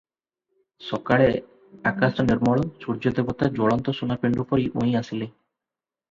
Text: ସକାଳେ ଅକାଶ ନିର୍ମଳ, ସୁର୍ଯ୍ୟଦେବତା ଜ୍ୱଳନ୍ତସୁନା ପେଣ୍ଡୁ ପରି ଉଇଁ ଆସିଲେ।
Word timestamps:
ସକାଳେ 0.83 1.25
ଅକାଶ 1.89 2.25
ନିର୍ମଳ, 2.29 2.63
ସୁର୍ଯ୍ୟଦେବତା 2.85 3.49
ଜ୍ୱଳନ୍ତସୁନା 3.59 4.17
ପେଣ୍ଡୁ 4.23 4.47
ପରି 4.53 4.65
ଉଇଁ 4.83 4.97
ଆସିଲେ। 5.03 5.29